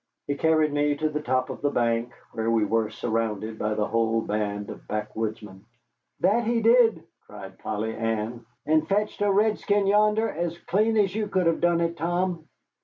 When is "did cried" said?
6.63-7.59